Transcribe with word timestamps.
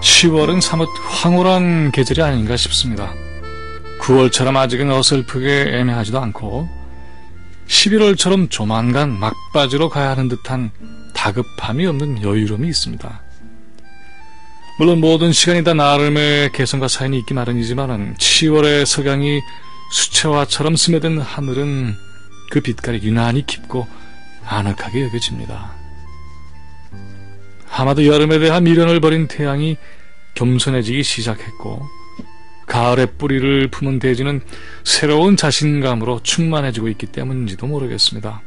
(10월은) 0.00 0.60
사뭇 0.60 0.88
황홀한 1.04 1.92
계절이 1.92 2.22
아닌가 2.22 2.56
싶습니다. 2.56 3.12
9월처럼 4.00 4.56
아직은 4.56 4.90
어설프게 4.90 5.78
애매하지도 5.78 6.18
않고 6.20 6.68
11월처럼 7.68 8.50
조만간 8.50 9.18
막바지로 9.18 9.88
가야 9.88 10.10
하는 10.10 10.28
듯한 10.28 10.70
다급함이 11.14 11.86
없는 11.86 12.22
여유로움이 12.22 12.68
있습니다. 12.68 13.20
물론 14.78 15.00
모든 15.00 15.32
시간이 15.32 15.64
다 15.64 15.74
나름의 15.74 16.52
개성과 16.52 16.88
사연이 16.88 17.18
있기 17.18 17.34
마련이지만 17.34 18.14
10월의 18.16 18.84
석양이 18.86 19.40
수채화처럼 19.90 20.76
스며든 20.76 21.18
하늘은 21.18 21.94
그 22.50 22.60
빛깔이 22.60 23.00
유난히 23.02 23.46
깊고 23.46 23.86
아늑하게 24.44 25.04
여겨집니다. 25.04 25.72
아마도 27.70 28.06
여름에 28.06 28.38
대한 28.38 28.64
미련을 28.64 29.00
버린 29.00 29.28
태양이 29.28 29.76
겸손해지기 30.34 31.02
시작했고 31.02 31.86
가을의 32.66 33.08
뿌리를 33.18 33.68
품은 33.68 33.98
대지는 33.98 34.40
새로운 34.84 35.36
자신감으로 35.36 36.20
충만해지고 36.22 36.88
있기 36.88 37.06
때문인지도 37.06 37.66
모르겠습니다. 37.66 38.42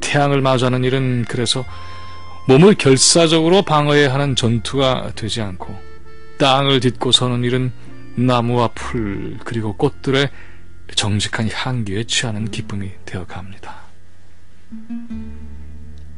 태양을 0.00 0.40
마주하는 0.40 0.84
일은 0.84 1.24
그래서 1.28 1.64
몸을 2.46 2.74
결사적으로 2.74 3.62
방어해야 3.62 4.12
하는 4.12 4.36
전투가 4.36 5.12
되지 5.14 5.42
않고 5.42 5.76
땅을 6.38 6.80
딛고 6.80 7.12
서는 7.12 7.44
일은 7.44 7.72
나무와 8.26 8.68
풀 8.68 9.38
그리고 9.44 9.76
꽃들의 9.76 10.28
정직한 10.94 11.48
향기에 11.50 12.04
취하는 12.04 12.50
기쁨이 12.50 12.90
되어갑니다. 13.04 13.76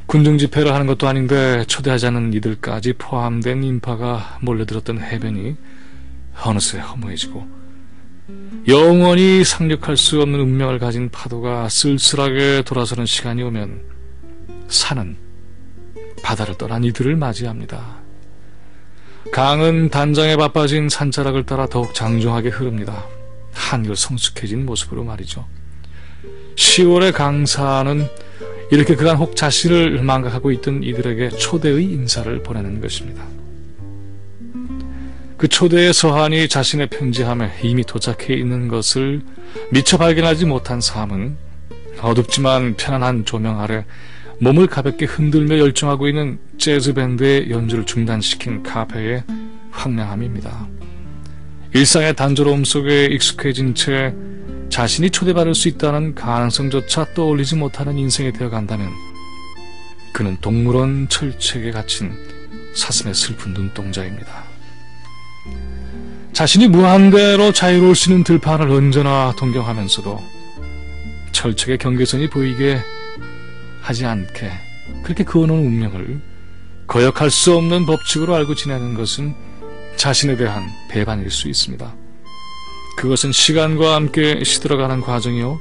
군중 0.07 0.37
집회를 0.37 0.73
하는 0.73 0.87
것도 0.87 1.07
아닌데 1.07 1.63
초대하지 1.67 2.07
않은 2.07 2.33
이들까지 2.33 2.93
포함된 2.93 3.63
인파가 3.63 4.39
몰려들었던 4.41 4.99
해변이 4.99 5.55
어느새 6.43 6.79
허무해지고 6.79 7.47
영원히 8.67 9.43
상륙할 9.43 9.95
수 9.95 10.21
없는 10.21 10.39
운명을 10.39 10.79
가진 10.79 11.09
파도가 11.09 11.69
쓸쓸하게 11.69 12.63
돌아서는 12.63 13.05
시간이 13.05 13.41
오면 13.43 13.81
산은 14.67 15.17
바다를 16.23 16.57
떠난 16.57 16.83
이들을 16.83 17.15
맞이합니다. 17.15 18.00
강은 19.29 19.89
단장에 19.89 20.35
바빠진 20.35 20.89
산자락을 20.89 21.45
따라 21.45 21.67
더욱 21.67 21.93
장중하게 21.93 22.49
흐릅니다. 22.49 23.05
한결 23.53 23.95
성숙해진 23.95 24.65
모습으로 24.65 25.03
말이죠. 25.03 25.45
10월의 26.55 27.13
강사는 27.13 28.07
이렇게 28.71 28.95
그간 28.95 29.17
혹 29.17 29.35
자신을 29.35 30.01
망각하고 30.01 30.51
있던 30.51 30.83
이들에게 30.83 31.29
초대의 31.29 31.83
인사를 31.83 32.41
보내는 32.43 32.81
것입니다. 32.81 33.23
그 35.37 35.47
초대의 35.47 35.93
서한이 35.93 36.47
자신의 36.47 36.87
편지함에 36.87 37.51
이미 37.63 37.83
도착해 37.83 38.33
있는 38.33 38.67
것을 38.67 39.21
미처 39.71 39.97
발견하지 39.97 40.45
못한 40.45 40.79
삶은 40.81 41.35
어둡지만 42.01 42.75
편안한 42.75 43.25
조명 43.25 43.59
아래 43.59 43.85
몸을 44.41 44.65
가볍게 44.65 45.05
흔들며 45.05 45.59
열정하고 45.59 46.07
있는 46.07 46.39
재즈밴드의 46.57 47.51
연주를 47.51 47.85
중단시킨 47.85 48.63
카페의 48.63 49.23
황량함입니다. 49.69 50.67
일상의 51.75 52.15
단조로움 52.15 52.63
속에 52.63 53.05
익숙해진 53.05 53.75
채 53.75 54.15
자신이 54.69 55.11
초대받을 55.11 55.53
수 55.53 55.67
있다는 55.67 56.15
가능성조차 56.15 57.13
떠올리지 57.13 57.55
못하는 57.55 57.99
인생이 57.99 58.33
되어간다면 58.33 58.89
그는 60.11 60.37
동물원 60.41 61.07
철책에 61.07 61.69
갇힌 61.69 62.11
사슴의 62.73 63.13
슬픈 63.13 63.53
눈동자입니다. 63.53 64.43
자신이 66.33 66.67
무한대로 66.67 67.51
자유로울 67.53 67.93
수 67.93 68.09
있는 68.09 68.23
들판을 68.23 68.71
언제나 68.71 69.35
동경하면서도 69.37 70.19
철책의 71.31 71.77
경계선이 71.77 72.31
보이게 72.31 72.79
하지 73.81 74.05
않게 74.05 74.51
그렇게 75.03 75.23
그어놓은 75.23 75.59
운명을 75.59 76.21
거역할 76.87 77.29
수 77.29 77.55
없는 77.55 77.85
법칙으로 77.85 78.35
알고 78.35 78.55
지내는 78.55 78.93
것은 78.93 79.33
자신에 79.95 80.35
대한 80.35 80.63
배반일 80.89 81.29
수 81.29 81.47
있습니다. 81.47 81.93
그것은 82.97 83.31
시간과 83.31 83.95
함께 83.95 84.43
시들어가는 84.43 85.01
과정이요. 85.01 85.59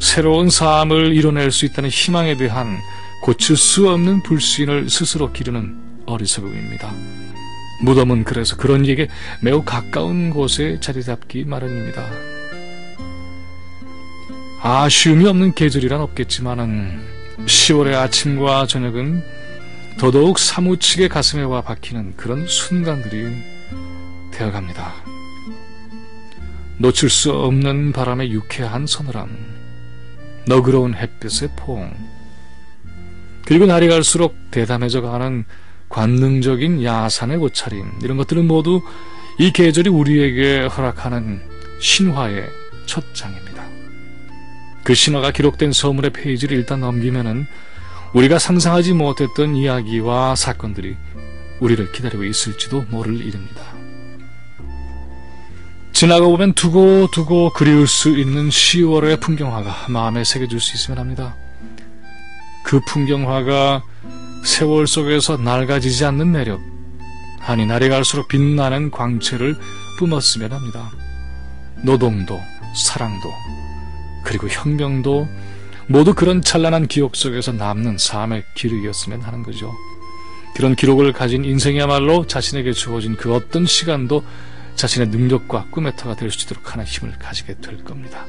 새로운 0.00 0.50
삶을 0.50 1.14
이뤄낼 1.14 1.50
수 1.50 1.64
있다는 1.66 1.90
희망에 1.90 2.36
대한 2.36 2.78
고칠 3.22 3.56
수 3.56 3.88
없는 3.90 4.22
불신을 4.22 4.88
스스로 4.88 5.32
기르는 5.32 6.04
어리석음입니다. 6.06 6.92
무덤은 7.82 8.24
그래서 8.24 8.56
그런 8.56 8.84
이에게 8.84 9.08
매우 9.42 9.62
가까운 9.62 10.30
곳에 10.30 10.78
자리 10.80 11.02
잡기 11.02 11.44
마련입니다. 11.44 12.02
아쉬움이 14.62 15.26
없는 15.26 15.54
계절이란 15.54 16.00
없겠지만은 16.00 17.15
10월의 17.44 17.94
아침과 17.94 18.66
저녁은 18.66 19.22
더더욱 19.98 20.38
사무치게 20.38 21.08
가슴에 21.08 21.42
와 21.42 21.60
박히는 21.60 22.16
그런 22.16 22.46
순간들이 22.46 23.34
되어갑니다. 24.32 24.94
놓칠 26.78 27.08
수 27.08 27.32
없는 27.32 27.92
바람의 27.92 28.32
유쾌한 28.32 28.86
서늘함, 28.86 29.28
너그러운 30.46 30.94
햇빛의 30.94 31.50
포옹, 31.56 31.92
그리고 33.46 33.66
날이 33.66 33.88
갈수록 33.88 34.34
대담해져 34.50 35.00
가는 35.00 35.44
관능적인 35.88 36.82
야산의 36.82 37.36
옷차림 37.36 38.00
이런 38.02 38.16
것들은 38.16 38.46
모두 38.46 38.82
이 39.38 39.52
계절이 39.52 39.88
우리에게 39.88 40.66
허락하는 40.66 41.40
신화의 41.80 42.44
첫 42.86 43.14
장입니다. 43.14 43.55
그 44.86 44.94
신화가 44.94 45.32
기록된 45.32 45.72
서물의 45.72 46.12
페이지를 46.12 46.56
일단 46.56 46.78
넘기면은 46.78 47.48
우리가 48.12 48.38
상상하지 48.38 48.92
못했던 48.92 49.56
이야기와 49.56 50.36
사건들이 50.36 50.94
우리를 51.58 51.90
기다리고 51.90 52.22
있을지도 52.22 52.84
모를 52.90 53.16
일입니다. 53.16 53.62
지나가 55.92 56.26
보면 56.26 56.52
두고두고 56.52 57.50
그리울 57.50 57.88
수 57.88 58.10
있는 58.10 58.48
10월의 58.48 59.20
풍경화가 59.20 59.88
마음에 59.88 60.22
새겨질 60.22 60.60
수 60.60 60.76
있으면 60.76 61.00
합니다. 61.00 61.34
그 62.62 62.78
풍경화가 62.86 63.82
세월 64.44 64.86
속에서 64.86 65.36
낡아지지 65.36 66.04
않는 66.04 66.30
매력, 66.30 66.60
아니 67.40 67.66
날이 67.66 67.88
갈수록 67.88 68.28
빛나는 68.28 68.92
광채를 68.92 69.56
뿜었으면 69.98 70.52
합니다. 70.52 70.92
노동도, 71.82 72.40
사랑도, 72.76 73.28
그리고 74.26 74.48
혁명도 74.48 75.28
모두 75.86 76.12
그런 76.12 76.42
찬란한 76.42 76.88
기억 76.88 77.14
속에서 77.14 77.52
남는 77.52 77.96
삶의 77.96 78.42
기록이었으면 78.56 79.20
하는 79.20 79.44
거죠. 79.44 79.72
그런 80.56 80.74
기록을 80.74 81.12
가진 81.12 81.44
인생이야말로 81.44 82.26
자신에게 82.26 82.72
주어진 82.72 83.14
그 83.14 83.32
어떤 83.32 83.66
시간도 83.66 84.24
자신의 84.74 85.08
능력과 85.08 85.66
꿈의 85.70 85.94
터가 85.96 86.16
될 86.16 86.30
수 86.30 86.44
있도록 86.44 86.72
하는 86.72 86.84
힘을 86.84 87.16
가지게 87.18 87.60
될 87.60 87.84
겁니다. 87.84 88.26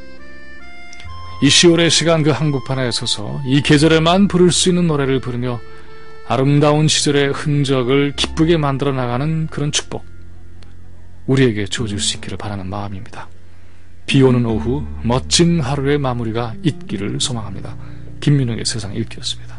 이 1.42 1.48
10월의 1.48 1.90
시간 1.90 2.22
그 2.22 2.30
한국판에 2.30 2.92
서서 2.92 3.42
이 3.48 3.62
계절에만 3.62 4.28
부를 4.28 4.52
수 4.52 4.70
있는 4.70 4.88
노래를 4.88 5.20
부르며 5.20 5.60
아름다운 6.28 6.88
시절의 6.88 7.32
흔적을 7.32 8.14
기쁘게 8.16 8.58
만들어 8.58 8.92
나가는 8.92 9.48
그런 9.48 9.72
축복 9.72 10.06
우리에게 11.26 11.66
주어질 11.66 12.00
수 12.00 12.18
있기를 12.18 12.38
바라는 12.38 12.68
마음입니다. 12.68 13.30
비 14.08 14.24
오는 14.24 14.46
오후 14.46 14.84
멋진 15.04 15.60
하루의 15.60 15.98
마무리가 15.98 16.56
있기를 16.64 17.20
소망합니다. 17.20 17.76
김민웅의 18.22 18.64
세상 18.66 18.96
읽기였습니다. 18.96 19.58